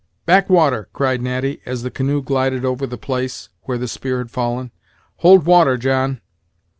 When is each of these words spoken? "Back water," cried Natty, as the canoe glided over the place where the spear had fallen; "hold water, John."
"Back 0.25 0.49
water," 0.49 0.89
cried 0.93 1.21
Natty, 1.21 1.61
as 1.63 1.83
the 1.83 1.91
canoe 1.91 2.23
glided 2.23 2.65
over 2.65 2.87
the 2.87 2.97
place 2.97 3.49
where 3.65 3.77
the 3.77 3.87
spear 3.87 4.17
had 4.17 4.31
fallen; 4.31 4.71
"hold 5.17 5.45
water, 5.45 5.77
John." 5.77 6.21